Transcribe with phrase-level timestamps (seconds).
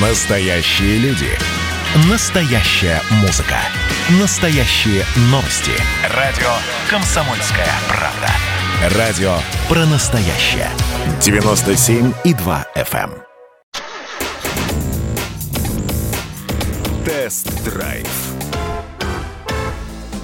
[0.00, 1.28] Настоящие люди.
[2.10, 3.58] Настоящая музыка.
[4.20, 5.70] Настоящие новости.
[6.12, 6.50] Радио
[6.90, 8.98] «Комсомольская правда».
[8.98, 9.36] Радио
[9.68, 10.68] про настоящее.
[11.20, 13.12] 97,2 FM.
[13.12, 13.22] эм.
[17.04, 18.08] Тест-драйв.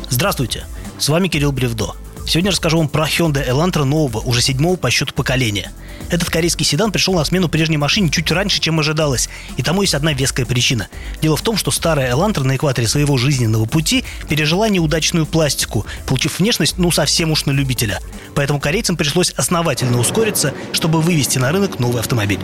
[0.09, 0.67] Здравствуйте,
[0.99, 1.95] с вами Кирилл Бревдо.
[2.31, 5.73] Сегодня расскажу вам про Hyundai Elantra нового, уже седьмого по счету поколения.
[6.11, 9.97] Этот корейский седан пришел на смену прежней машине чуть раньше, чем ожидалось, и тому есть
[9.97, 10.87] одна веская причина.
[11.21, 16.39] Дело в том, что старая Elantra на экваторе своего жизненного пути пережила неудачную пластику, получив
[16.39, 17.99] внешность, ну, совсем уж на любителя.
[18.37, 22.39] Поэтому корейцам пришлось основательно ускориться, чтобы вывести на рынок новый автомобиль.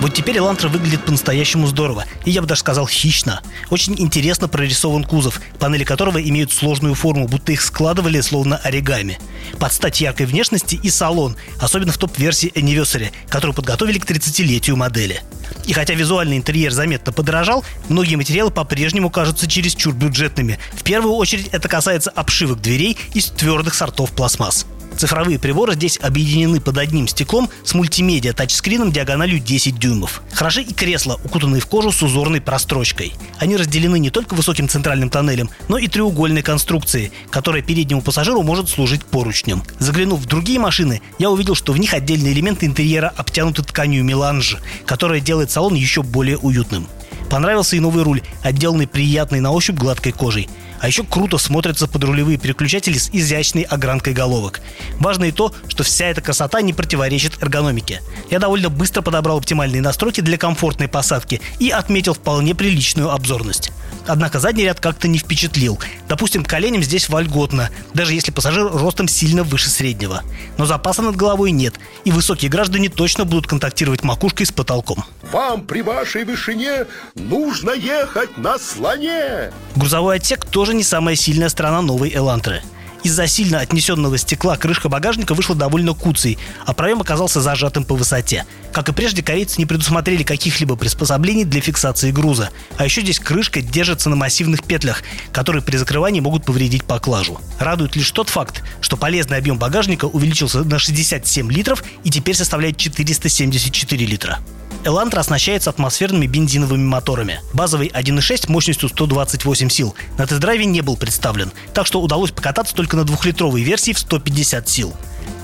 [0.00, 3.42] Вот теперь Элантра выглядит по-настоящему здорово, и я бы даже сказал хищно.
[3.68, 9.18] Очень интересно прорисован кузов, панели которого имеют сложную форму, будто их складывали словно оригами.
[9.58, 15.22] Под стать яркой внешности и салон, особенно в топ-версии Anniversary, которую подготовили к 30-летию модели.
[15.66, 20.58] И хотя визуальный интерьер заметно подорожал, многие материалы по-прежнему кажутся чересчур бюджетными.
[20.72, 24.64] В первую очередь это касается обшивок дверей из твердых сортов пластмасс.
[25.00, 30.20] Цифровые приборы здесь объединены под одним стеклом с мультимедиа тачскрином диагональю 10 дюймов.
[30.30, 33.14] Хороши и кресла, укутанные в кожу с узорной прострочкой.
[33.38, 38.68] Они разделены не только высоким центральным тоннелем, но и треугольной конструкцией, которая переднему пассажиру может
[38.68, 39.62] служить поручнем.
[39.78, 44.58] Заглянув в другие машины, я увидел, что в них отдельные элементы интерьера обтянуты тканью меланж,
[44.84, 46.86] которая делает салон еще более уютным.
[47.30, 50.50] Понравился и новый руль, отделанный приятной на ощупь гладкой кожей.
[50.80, 54.60] А еще круто смотрятся подрулевые переключатели с изящной огранкой головок.
[54.98, 58.00] Важно и то, что вся эта красота не противоречит эргономике.
[58.30, 63.72] Я довольно быстро подобрал оптимальные настройки для комфортной посадки и отметил вполне приличную обзорность.
[64.06, 65.78] Однако задний ряд как-то не впечатлил.
[66.08, 70.22] Допустим, коленям здесь вольготно, даже если пассажир ростом сильно выше среднего.
[70.56, 75.04] Но запаса над головой нет, и высокие граждане точно будут контактировать макушкой с потолком.
[75.30, 79.52] Вам при вашей вышине нужно ехать на слоне.
[79.76, 82.62] Грузовой отсек тоже не самая сильная сторона новой Элантры.
[83.02, 88.44] Из-за сильно отнесенного стекла крышка багажника вышла довольно куцей, а проем оказался зажатым по высоте.
[88.72, 92.50] Как и прежде, корейцы не предусмотрели каких-либо приспособлений для фиксации груза.
[92.76, 97.40] А еще здесь крышка держится на массивных петлях, которые при закрывании могут повредить поклажу.
[97.58, 102.76] Радует лишь тот факт, что полезный объем багажника увеличился на 67 литров и теперь составляет
[102.76, 104.40] 474 литра.
[104.82, 107.40] Элантра оснащается атмосферными бензиновыми моторами.
[107.52, 112.96] Базовый 1.6 мощностью 128 сил на тест-драйве не был представлен, так что удалось покататься только
[112.96, 114.94] на двухлитровой версии в 150 сил.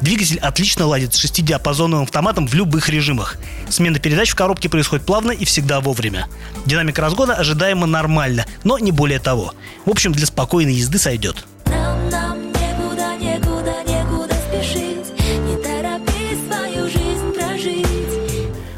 [0.00, 3.36] Двигатель отлично ладит с шестидиапазонным автоматом в любых режимах.
[3.69, 6.28] Смена передач в коробке происходит плавно и всегда вовремя.
[6.64, 9.54] Динамика разгона ожидаемо нормально, но не более того.
[9.84, 11.44] В общем, для спокойной езды сойдет.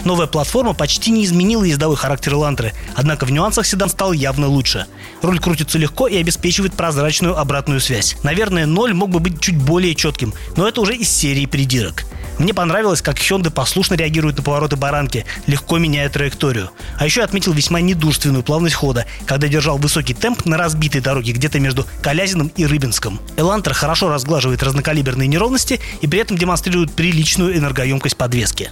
[0.09, 4.87] Новая платформа почти не изменила ездовой характер Элантры, однако в нюансах седан стал явно лучше.
[5.21, 8.17] Руль крутится легко и обеспечивает прозрачную обратную связь.
[8.23, 12.05] Наверное, ноль мог бы быть чуть более четким, но это уже из серии придирок.
[12.39, 16.71] Мне понравилось, как Hyundai послушно реагирует на повороты баранки, легко меняя траекторию.
[16.97, 21.61] А еще отметил весьма недурственную плавность хода, когда держал высокий темп на разбитой дороге где-то
[21.61, 23.21] между Калязиным и Рыбинском.
[23.37, 28.71] Элантра хорошо разглаживает разнокалиберные неровности и при этом демонстрирует приличную энергоемкость подвески.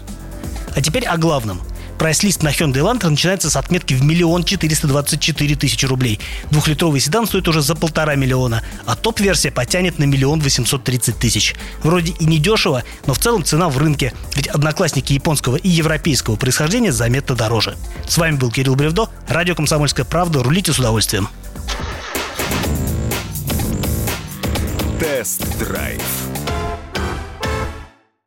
[0.76, 1.60] А теперь о главном.
[1.98, 6.20] Прайс-лист на Hyundai Elantra начинается с отметки в миллион четыреста двадцать четыре тысячи рублей.
[6.50, 11.56] Двухлитровый седан стоит уже за полтора миллиона, а топ-версия потянет на миллион восемьсот тридцать тысяч.
[11.82, 16.36] Вроде и не дешево, но в целом цена в рынке, ведь одноклассники японского и европейского
[16.36, 17.74] происхождения заметно дороже.
[18.06, 20.42] С вами был Кирилл Бревдо, радио «Комсомольская правда».
[20.42, 21.30] Рулите с удовольствием.
[25.00, 26.02] Тест-драйв.